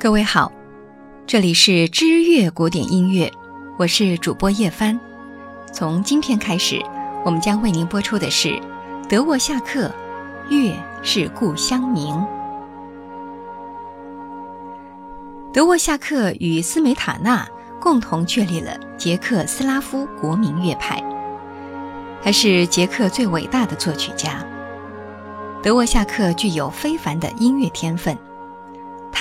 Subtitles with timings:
[0.00, 0.50] 各位好，
[1.26, 3.30] 这里是知乐古典音乐，
[3.78, 4.98] 我是主播叶帆。
[5.74, 6.80] 从今天开始，
[7.22, 8.58] 我们将为您播出的是
[9.10, 9.92] 德沃夏克
[10.50, 12.14] 《月是故乡明》。
[15.52, 17.46] 德沃夏克与斯梅塔纳
[17.78, 21.04] 共同确立了捷克斯拉夫国民乐派，
[22.22, 24.42] 他是捷克最伟大的作曲家。
[25.62, 28.16] 德沃夏克具有非凡的音乐天分。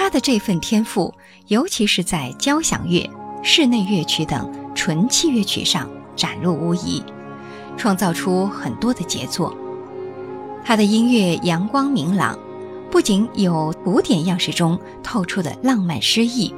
[0.10, 1.14] 他的这份天赋，
[1.50, 3.08] 尤其是在交响乐、
[3.44, 7.04] 室内乐曲等纯器乐曲上展露无遗，
[7.78, 9.56] 创造出很多的杰作。
[10.66, 12.36] 他的音乐阳光明朗，
[12.90, 16.56] 不仅有古典样式中透出的浪漫诗意，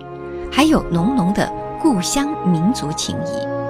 [0.50, 3.61] 还有浓浓的故乡民族情谊。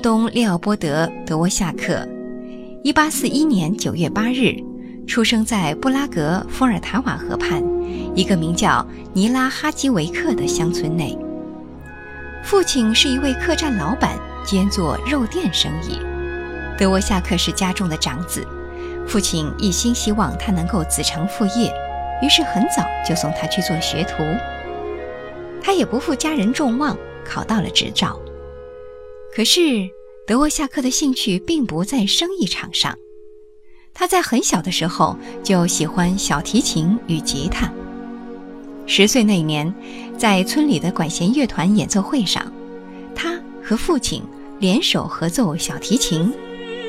[0.00, 2.08] 东·列奥波德·德沃夏克，
[2.82, 4.56] 一八四一年九月八日
[5.06, 7.62] 出生在布拉格伏尔塔瓦河畔
[8.14, 11.16] 一个名叫尼拉哈基维克的乡村内。
[12.42, 16.00] 父亲是一位客栈老板，兼做肉店生意。
[16.78, 18.46] 德沃夏克是家中的长子，
[19.06, 21.70] 父亲一心希望他能够子承父业，
[22.22, 24.24] 于是很早就送他去做学徒。
[25.62, 28.18] 他也不负家人众望，考到了执照。
[29.34, 29.88] 可是，
[30.26, 32.96] 德沃夏克的兴趣并不在生意场上。
[33.94, 37.72] 他在很小的时候就喜欢小提琴与吉他。
[38.86, 39.72] 十岁那年，
[40.18, 42.52] 在村里的管弦乐团演奏会上，
[43.14, 44.22] 他和父亲
[44.58, 46.32] 联手合奏小提琴，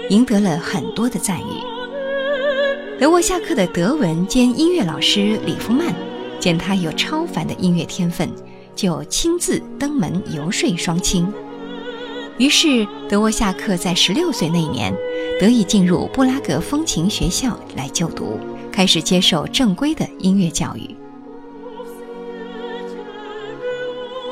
[0.10, 3.00] 赢得了很多的赞誉。
[3.00, 5.94] 德沃夏克的德文兼音乐老师里夫曼
[6.40, 8.30] 见他有超凡的音乐天分，
[8.76, 11.32] 就亲自登门游说双亲。
[12.42, 14.92] 于是，德沃夏克在十六岁那年
[15.40, 18.40] 得以进入布拉格风琴学校来就读，
[18.72, 20.96] 开始接受正规的音乐教育。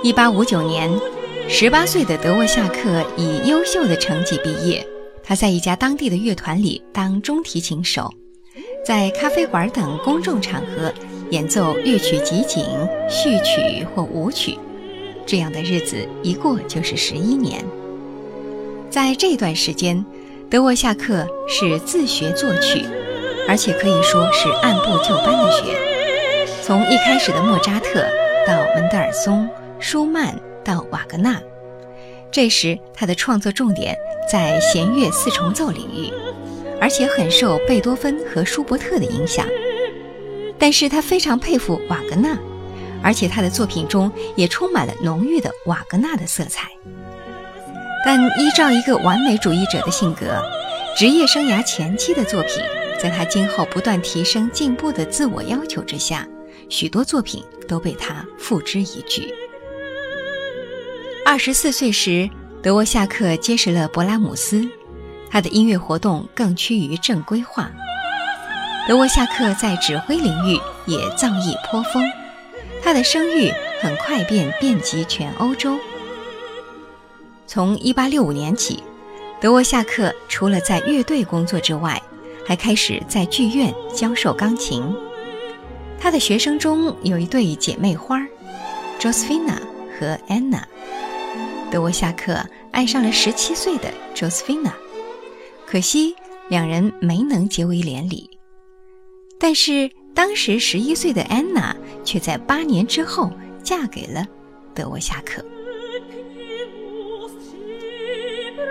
[0.02, 0.92] 一八五九年，
[1.48, 4.84] 十八岁的德沃夏克以优秀的成绩毕业。
[5.24, 8.12] 他在一家当地的乐团里当中提琴手，
[8.84, 10.92] 在咖啡馆等公众场合
[11.30, 12.66] 演奏乐曲集锦、
[13.08, 14.58] 序曲或舞曲。
[15.28, 17.64] 这样的日子一过就是十一年。
[18.90, 20.04] 在这段时间，
[20.50, 22.84] 德沃夏克是自学作曲，
[23.48, 25.78] 而且可以说是按部就班的学。
[26.64, 28.04] 从一开始的莫扎特，
[28.48, 29.48] 到门德尔松、
[29.80, 31.40] 舒曼，到瓦格纳。
[32.32, 33.96] 这时他的创作重点
[34.32, 36.12] 在弦乐四重奏领域，
[36.82, 39.46] 而且很受贝多芬和舒伯特的影响。
[40.58, 42.36] 但是他非常佩服瓦格纳，
[43.04, 46.70] 而且他的作品中也充满了浓郁的瓦格纳的色彩。
[48.12, 50.44] 但依照一个完美主义者的性格，
[50.98, 52.64] 职业生涯前期的作品，
[53.00, 56.28] 在他今后不断提升进步的自我要求之下，
[56.70, 59.32] 许多作品都被他付之一炬。
[61.24, 62.28] 二十四岁时，
[62.64, 64.68] 德沃夏克结识了勃拉姆斯，
[65.30, 67.70] 他的音乐活动更趋于正规化。
[68.88, 72.04] 德沃夏克在指挥领域也造诣颇丰，
[72.82, 75.78] 他的声誉很快便遍及全欧洲。
[77.52, 78.84] 从1865年起，
[79.42, 82.00] 德沃夏克除了在乐队工作之外，
[82.46, 84.84] 还开始在剧院教授钢琴。
[86.00, 88.24] 他的学生中有一对姐妹花
[89.00, 89.58] ，Josefina
[90.00, 90.62] 和 Anna。
[91.72, 94.74] 德沃夏克爱上了17岁的 Josefina，
[95.66, 96.16] 可惜
[96.50, 98.30] 两人没能结为连理。
[99.40, 101.76] 但是当时11岁的 Anna
[102.06, 103.32] 却在八年之后
[103.64, 104.24] 嫁给了
[104.76, 105.44] 德沃夏克。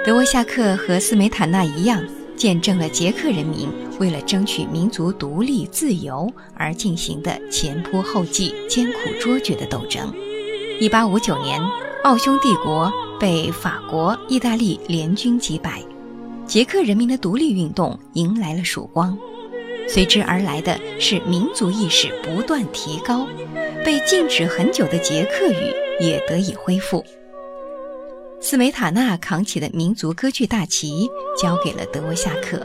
[0.08, 2.02] 德沃夏克和斯梅塔纳一样，
[2.34, 3.68] 见证了捷克人民
[4.00, 10.10] 为了争取民族独立自由而进行的前仆后继、艰苦卓绝的斗争。
[10.80, 11.60] 一八五九年，
[12.04, 12.90] 奥匈帝国
[13.20, 15.82] 被法国、意大利联军击败，
[16.46, 19.14] 捷克人民的独立运动迎来了曙光，
[19.86, 23.28] 随之而来的是民族意识不断提高，
[23.84, 27.04] 被禁止很久的捷克语也得以恢复。
[28.40, 32.64] 斯梅塔纳扛起的民族歌剧大旗交给了德沃夏克，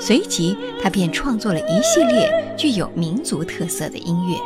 [0.00, 4.36] 随即他便创作了一系列具有民族特色的音乐。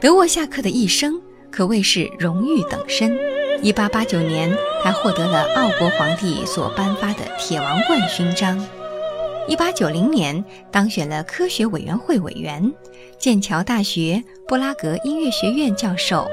[0.00, 1.20] 德沃夏克的一生
[1.52, 3.16] 可谓是荣誉等身。
[3.62, 8.62] 1889年，他获得了奥国皇帝所颁发的铁王冠勋章。
[9.46, 12.70] 一八九零年当选了科学委员会委员，
[13.24, 16.30] 剑桥大学布拉格音乐学院教授。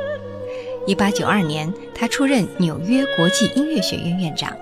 [0.85, 4.53] 一八九二年，他出任纽约国际音乐学院院长。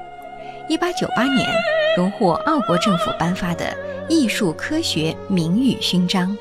[0.68, 1.50] 一八九八年，
[1.98, 3.76] 荣获奥国政府颁发的
[4.08, 6.38] 艺术科学名誉勋章。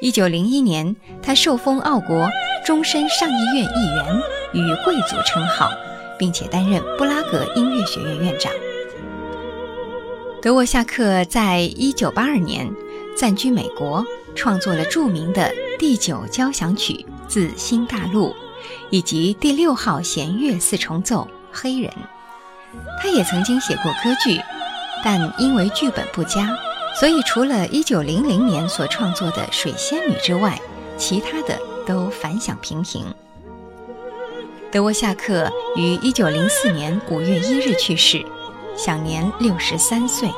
[0.00, 2.30] 一九零一年，他受封奥国
[2.64, 4.16] 终身上议院议员
[4.52, 5.68] 与贵族称号，
[6.16, 8.52] 并且担任布拉格音乐学院院长。
[10.40, 12.70] 德沃夏克在一九八二年
[13.16, 14.04] 暂居美国，
[14.34, 16.92] 创作了著名的第九交响曲
[17.26, 18.28] 《自新大陆》，
[18.90, 21.90] 以及第六号弦乐四重奏《黑人》。
[23.02, 24.38] 他也曾经写过歌剧，
[25.02, 26.54] 但因为剧本不佳。
[27.00, 30.60] 所以，除了1900年所创作的《水仙女》之外，
[30.98, 33.04] 其他的都反响平平。
[34.70, 38.24] 德沃夏克于1904年5月1日去世，
[38.76, 40.30] 享年63岁。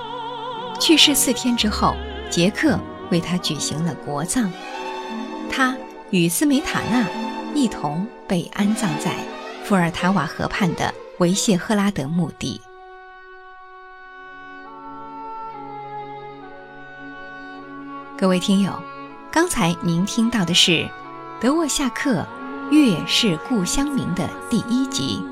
[0.80, 1.94] 去世四天之后，
[2.30, 2.78] 捷克
[3.10, 4.50] 为他举行了国葬，
[5.50, 5.76] 他
[6.10, 7.06] 与斯梅塔纳
[7.54, 9.14] 一同被安葬在
[9.64, 12.60] 伏尔塔瓦河畔的维谢赫拉德墓地。
[18.16, 18.72] 各位听友，
[19.30, 20.88] 刚才您听到的是
[21.40, 22.26] 德沃夏克
[22.70, 25.22] 《月是故乡明》的第一集，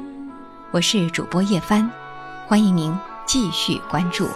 [0.70, 1.90] 我是主播叶帆，
[2.46, 2.96] 欢迎您
[3.26, 4.28] 继续关注。